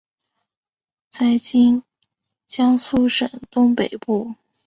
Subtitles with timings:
[1.09, 1.83] 在今
[2.47, 4.33] 江苏省东北部。